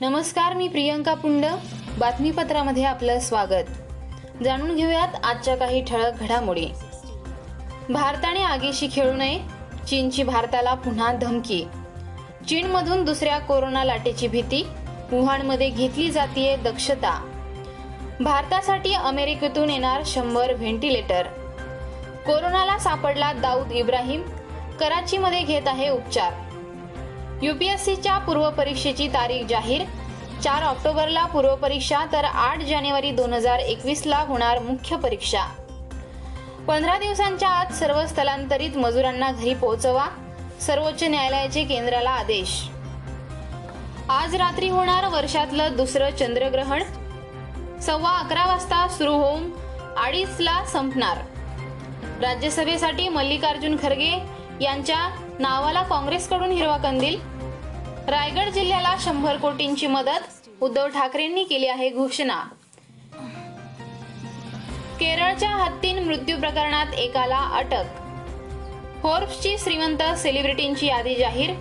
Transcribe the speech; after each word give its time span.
नमस्कार 0.00 0.54
मी 0.54 0.68
प्रियंका 0.68 1.14
पुंड. 1.14 1.46
बातमीपत्रामध्ये 1.98 2.84
आपलं 2.84 3.18
स्वागत. 3.20 3.64
जाणून 4.44 4.76
घेऊयात 4.76 5.08
आजच्या 5.24 5.56
काही 5.56 5.84
ठळक 5.84 6.20
घडामोडी. 6.20 6.66
भारताने 7.90 8.42
आगीशी 8.42 8.88
खेळू 8.92 9.12
नये 9.12 9.38
चीनची 9.86 10.22
भारताला 10.22 10.74
पुन्हा 10.74 11.12
धमकी. 11.12 11.64
चीनमधून 12.48 13.04
दुसऱ्या 13.04 13.38
कोरोना 13.38 13.84
लाटेची 13.84 14.28
भीती 14.28 14.66
वुहानमध्ये 15.12 15.68
घेतली 15.68 16.10
जातीये 16.10 16.56
दक्षता. 16.56 17.26
भारतासाठी 18.20 18.94
अमेरिकेतून 18.94 19.70
येणार 19.70 20.02
शंभर 20.06 20.52
व्हेंटिलेटर. 20.52 21.26
कोरोनाला 22.26 22.78
सापडला 22.78 23.32
दाऊद 23.32 23.72
इब्राहिम 23.72 24.22
कराचीमध्ये 24.80 25.42
घेत 25.42 25.68
आहे 25.68 25.88
उपचार. 25.88 26.32
युपीएससीच्या 27.44 28.18
पूर्वपरीक्षेची 28.18 29.08
तारीख 29.08 29.44
जाहीर. 29.44 29.82
चार 30.42 30.62
ऑक्टोबरला 30.62 31.26
पूर्वपरीक्षा 31.26 32.04
तर 32.12 32.24
आठ 32.24 32.60
जानेवारी 32.60 33.10
दोन 33.10 33.32
हजार 33.32 33.58
एकवीसला 33.58 34.18
होणार 34.18 34.58
मुख्य 34.58 34.96
परीक्षा. 34.96 35.44
पंधरा 36.68 36.98
दिवसांच्या 36.98 37.48
आत 37.48 37.72
सर्व 37.72 38.06
स्थलांतरित 38.06 38.76
मजुरांना 38.76 39.32
घरी 39.32 39.54
पोहोचवा 39.54 40.06
सर्वोच्च 40.60 41.02
न्यायालयाचे 41.02 41.64
केंद्राला 41.64 42.10
आदेश. 42.10 42.68
आज 44.08 44.34
रात्री 44.34 44.68
होणार 44.68 45.08
वर्षातलं 45.08 45.76
दुसरं 45.76 46.10
चंद्रग्रहण. 46.10 46.82
सव्वा 47.80 48.10
अकरा 48.10 48.46
वाजता 48.46 48.88
सुरू 48.88 49.12
होऊन 49.12 49.50
अडीचला 49.96 50.64
संपणार. 50.64 51.18
राज्यसभेसाठी 52.20 53.08
मल्लिकार्जुन 53.08 53.76
खरगे 53.82 54.22
यांच्या 54.60 55.08
नावाला 55.38 55.82
काँग्रेसकडून 55.82 56.50
हिरवा 56.50 56.76
कंदील. 56.76 57.33
रायगड 58.08 58.48
जिल्ह्याला 58.48 58.96
शंभर 59.00 59.36
कोटींची 59.36 59.86
मदत 59.86 60.48
उद्धव 60.60 60.88
ठाकरेंनी 60.88 61.44
केली 61.44 61.66
आहे 61.66 61.88
घोषणा. 61.90 62.44
केरळच्या 65.00 65.50
हत्तीन 65.50 66.04
मृत्यू 66.04 66.38
प्रकरणात 66.40 66.86
एकाला 66.94 67.38
अटक. 67.38 67.84
फोर्ब्सची 69.02 69.58
श्रीमंत 69.58 70.02
सेलिब्रिटींची 70.16 70.86
यादी 70.86 71.14
जाहीर. 71.14 71.52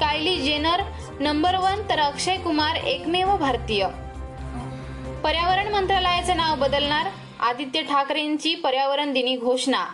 कायली 0.00 0.36
जेनर 0.36 0.82
नंबर 1.20 1.56
वन 1.56 1.82
तर 1.90 1.98
अक्षय 1.98 2.36
कुमार 2.36 2.74
एकमेव 2.74 3.36
भारतीय. 3.36 3.86
पर्यावरण 5.24 5.68
मंत्रालयाचं 5.68 6.36
नाव 6.36 6.56
बदलणार 6.56 7.06
आदित्य 7.40 7.82
ठाकरेंची 7.82 8.54
पर्यावरण 8.54 9.12
दिनी 9.12 9.36
घोषणा. 9.36 9.84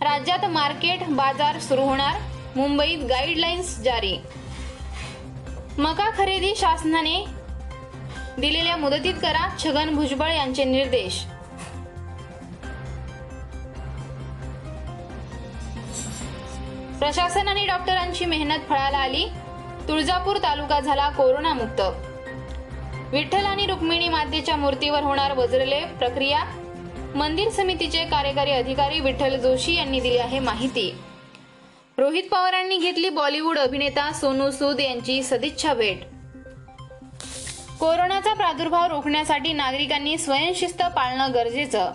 राज्यात 0.00 0.44
मार्केट 0.44 1.08
बाजार 1.08 1.58
सुरू 1.58 1.82
होणार 1.82 2.20
मुंबईत 2.56 2.98
गाईडलाईन्स 2.98 3.78
जारी. 3.78 4.16
मका 5.78 6.10
खरेदी 6.10 6.54
शासनाने 6.56 7.24
दिलेल्या 8.38 8.76
मुदतीत 8.76 9.14
करा 9.14 9.46
छगन 9.64 9.94
भुजबळ 9.94 10.32
यांचे 10.32 10.64
निर्देश. 10.64 11.24
प्रशासन 16.98 17.48
आणि 17.48 17.66
डॉक्टरांची 17.66 18.24
मेहनत 18.24 18.68
फळाला 18.68 18.98
आली. 18.98 19.24
तुळजापूर 19.88 20.36
तालुका 20.36 20.80
झाला 20.80 21.08
कोरोनामुक्त. 21.10 21.80
विठ्ठल 23.12 23.44
आणि 23.46 23.66
रुक्मिणी 23.66 24.08
मातेच्या 24.08 24.56
मूर्तीवर 24.56 25.02
होणार 25.02 25.32
वज्रलेप 25.32 25.98
प्रक्रिया. 25.98 26.44
मंदिर 27.14 27.48
समितीचे 27.48 28.04
कार्यकारी 28.04 28.50
अधिकारी 28.50 29.00
विठ्ठल 29.00 29.36
जोशी 29.36 29.74
यांनी 29.74 30.00
दिली 30.00 30.18
आहे 30.18 30.38
माहिती. 30.38 30.94
रोहित 31.98 32.22
पवारांनी 32.30 32.76
घेतली 32.76 33.08
बॉलिवूड 33.10 33.58
अभिनेता 33.58 34.12
सोनू 34.12 34.50
सूद 34.50 34.80
यांची 34.80 35.22
सदिच्छा 35.22 35.72
भेट. 35.74 36.02
कोरोनाचा 37.80 38.34
प्रादुर्भाव 38.34 38.86
रोखण्यासाठी 38.86 39.52
नागरिकांनी 39.52 40.18
स्वयंशिस्त 40.18 40.82
पाळणं 40.96 41.32
गरजेचं 41.34 41.92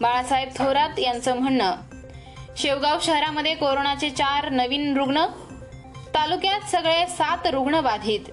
बाळासाहेब 0.00 0.48
थोरात 0.56 0.98
यांचं 0.98 1.36
म्हणणं. 1.36 1.72
शेवगाव 2.56 2.98
शहरामध्ये 3.02 3.54
कोरोनाचे 3.54 4.10
चार 4.10 4.48
नवीन 4.48 4.96
रुग्ण 4.96 5.24
तालुक्यात 6.14 6.70
सगळे 6.70 7.06
सात 7.06 7.46
रुग्ण 7.46 7.80
बाधित. 7.80 8.30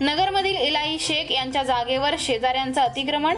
नगरमधील 0.00 0.56
इलाई 0.56 0.98
शेख 0.98 1.32
यांच्या 1.32 1.62
जागेवर 1.62 2.14
शेजाऱ्यांचं 2.18 2.80
अतिक्रमण 2.80 3.36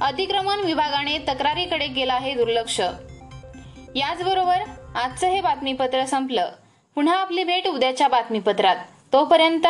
अतिक्रमण 0.00 0.60
विभागाने 0.60 1.18
तक्रारीकडे 1.18 1.86
केलं 1.86 2.12
आहे 2.12 2.34
दुर्लक्ष. 2.34 2.80
याचबरोबर 3.94 4.60
आजचं 4.94 5.26
हे 5.26 5.40
बातमीपत्र 5.40 6.04
संपलं. 6.04 6.48
पुन्हा 6.94 7.16
आपली 7.16 7.44
भेट 7.44 7.66
उद्याच्या 7.66 8.08
बातमीपत्रात. 8.08 8.76
तोपर्यंत 9.12 9.66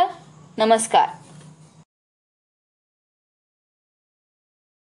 नमस्कार. 0.58 1.08